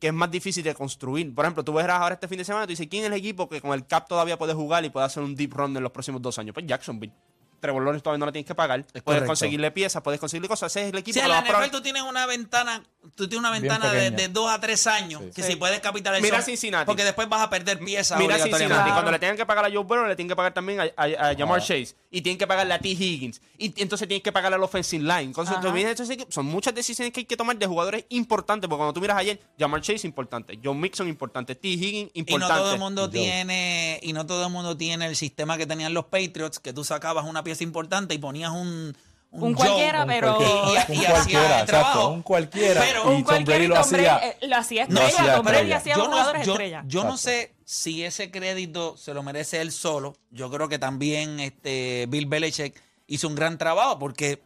[0.00, 1.34] que es más difícil de construir.
[1.34, 3.12] Por ejemplo, tú verás ahora este fin de semana y tú dices, ¿quién es el
[3.12, 5.82] equipo que con el cap todavía puede jugar y puede hacer un deep run en
[5.82, 6.54] los próximos dos años?
[6.54, 7.12] Pues Jacksonville.
[7.60, 8.84] Trevor Lawrence todavía no le tienes que pagar.
[8.84, 9.26] puedes correcto.
[9.26, 10.72] conseguirle piezas, puedes conseguirle cosas.
[10.72, 11.40] Ese es el equipo Si que en la.
[11.42, 12.82] NFL tú tienes una ventana,
[13.14, 15.52] tú tienes una ventana de, dos a tres años que Sí.
[15.52, 16.22] si puedes capitalizar.
[16.22, 16.86] Mira Cincinnati.
[16.86, 18.18] Porque después vas a perder piezas.
[18.18, 18.36] Mira.
[18.38, 18.92] Cincinnati, Claro.
[18.92, 21.28] cuando le tengan que pagar a Joe Burrow, le tienen que pagar también a, a,
[21.30, 21.60] a Jamar.
[21.60, 21.94] Chase.
[22.10, 22.88] Y tienen que pagarle a T.
[22.88, 23.40] Higgins.
[23.58, 25.22] Y entonces tienen que pagarle al offensive line.
[25.24, 28.68] Entonces, tú vienes, entonces, son muchas decisiones que hay que tomar de jugadores importantes.
[28.68, 31.68] Porque cuando tú miras ayer, Jamar Chase importante, John Mixon importante, T.
[31.68, 32.54] Higgins Y no importante.
[32.62, 36.06] todo el mundo tiene y no todo el mundo tiene el sistema que tenían los
[36.06, 38.94] Patriots, que tú sacabas una pieza importante y ponías un
[39.30, 42.80] Un cualquiera, Un pero- cualquiera, Y- y- un cualquiera, exacto, un cualquiera.
[42.80, 44.28] Pero- y Un cualquiera y lo Tom Brady, hacía.
[44.28, 45.18] eh, lo hacía No estrella.
[45.22, 46.84] hacía Tom Brady hacía yo no, jugadores yo- estrella.
[46.86, 50.16] yo no sé si ese crédito se lo merece él solo.
[50.30, 54.42] Yo creo que también este Bill Belichick hizo un gran trabajo porque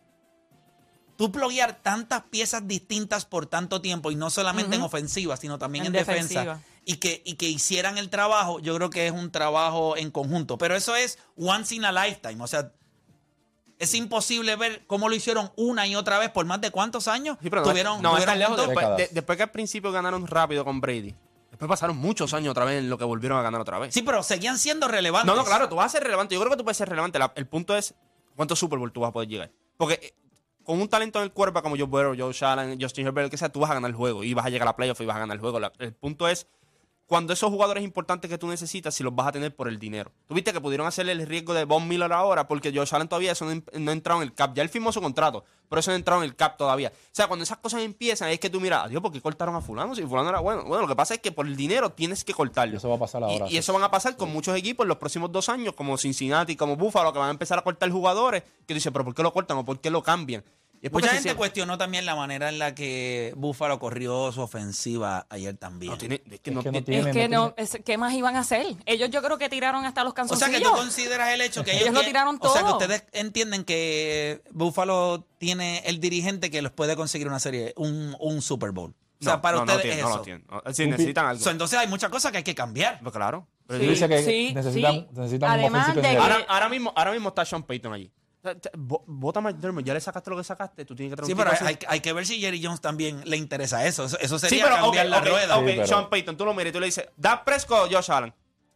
[1.16, 5.84] tú pluguear tantas piezas distintas por tanto tiempo y no solamente en ofensiva, sino también
[5.84, 6.40] en, En defensa.
[6.40, 6.60] defensiva.
[6.86, 10.56] Y que, y que hicieran el trabajo, yo creo que es un trabajo en conjunto.
[10.56, 12.42] Pero eso es once in a lifetime.
[12.42, 12.72] O sea,
[13.80, 17.36] es imposible ver cómo lo hicieron una y otra vez por más de cuántos años.
[17.42, 18.56] Sí, pero no, tuvieron, no, tuvieron lejos.
[18.66, 21.14] Después, de- después que al principio ganaron rápido con Brady,
[21.50, 23.92] después pasaron muchos años otra vez en lo que volvieron a ganar otra vez.
[23.92, 25.26] Sí, pero seguían siendo relevantes.
[25.26, 26.34] No, no, claro, tú vas a ser relevante.
[26.34, 27.18] Yo creo que tú puedes ser relevante.
[27.18, 27.94] La- el punto es
[28.36, 29.50] cuántos Super Bowl tú vas a poder llegar.
[29.76, 30.14] Porque eh,
[30.62, 33.38] con un talento en el cuerpo como Joe Burrow, Joe Allen, Justin Herbert, el que
[33.38, 35.16] sea, tú vas a ganar el juego y vas a llegar a playoff y vas
[35.16, 35.58] a ganar el juego.
[35.58, 36.46] La- el punto es
[37.10, 40.12] cuando esos jugadores importantes que tú necesitas, si los vas a tener por el dinero.
[40.28, 43.32] Tú viste que pudieron hacerle el riesgo de Von Miller ahora porque Josh Allen todavía
[43.32, 44.52] eso no, no ha entrado en el cap.
[44.54, 46.92] Ya él firmó su contrato, pero eso no ha entrado en el cap todavía.
[46.94, 49.60] O sea, cuando esas cosas empiezan, es que tú miras, adiós, ¿por qué cortaron a
[49.60, 49.96] fulano?
[49.96, 50.62] Si fulano era bueno.
[50.62, 52.74] Bueno, lo que pasa es que por el dinero tienes que cortarlo.
[52.74, 54.88] Y eso va a pasar ahora, Y, eso van a pasar con muchos equipos en
[54.90, 58.44] los próximos dos años, como Cincinnati, como Buffalo, que van a empezar a cortar jugadores.
[58.44, 60.44] Que tú dices, pero ¿por qué lo cortan o por qué lo cambian?
[60.90, 65.92] Mucha gente cuestionó también la manera en la que Buffalo corrió su ofensiva ayer también.
[65.92, 67.78] No tiene, es que Es no que no tiene- tiene- Es que no no, es-
[67.84, 68.64] ¿qué más iban a hacer?
[68.86, 70.58] Ellos yo creo que tiraron hasta los o sea canzoncillos.
[70.58, 72.78] que tú consideras el hecho que ellos, Ellos lo tiraron O sea que todo.
[72.78, 78.40] ustedes entienden que Buffalo tiene el dirigente que les puede conseguir una serie, un, un
[78.40, 78.94] Super Bowl.
[79.20, 80.24] O sea, no, para no, no ustedes tiene, es no lo eso.
[80.24, 80.46] tienen.
[80.50, 81.42] No, sí, necesitan algo.
[81.44, 83.00] So, entonces hay muchas cosas que hay que cambiar.
[83.02, 83.46] Pues claro.
[83.66, 85.06] Pero Sí, Tú dices que sí, necesitan, sí.
[85.12, 88.10] necesitan Además un de que- ahora, ahora mismo, ahora mismo está Sean Payton allí.
[88.74, 91.50] Vota McDermott, ya le sacaste lo que sacaste, tú tienes que traer Sí, pero
[91.88, 94.04] hay, que ver si Jerry Jones también le interesa eso.
[94.04, 95.58] Eso, eso Sí, sería pero cambiar la rueda.
[95.58, 97.94] ok, Sí, pero- Sean Payton, tú lo miras y tú le dices, ¿da Prescott o
[97.94, 98.32] Josh Allen?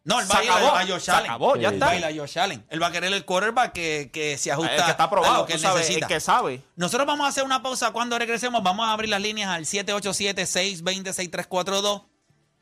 [0.07, 0.45] No, él Se va a
[0.85, 1.31] ir Josh se Allen.
[1.31, 1.87] acabó, ya Sí, está.
[1.87, 2.63] Va a ir a Josh Allen.
[2.69, 5.47] Él va a querer el quarterback que, que se ajusta El que está a lo
[5.47, 6.05] que él sabes, necesita.
[6.05, 6.63] el que sabe.
[6.77, 7.91] Nosotros vamos a hacer una pausa.
[7.91, 12.03] Cuando regresemos, vamos a abrir las líneas al 787-620-6342.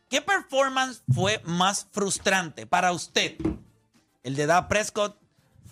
[0.09, 3.35] ¿Qué performance fue más frustrante para usted?
[4.23, 5.17] ¿El de Dak Prescott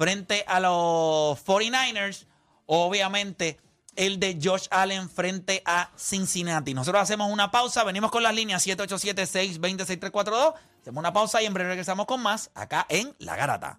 [0.01, 2.25] frente a los 49ers?
[2.65, 3.59] O obviamente
[3.97, 6.73] el de Josh Allen frente a Cincinnati.
[6.73, 10.55] Nosotros hacemos una pausa, venimos con las líneas 787-620-6342.
[10.81, 13.79] Hacemos una pausa y en breve regresamos con más acá en La Garata.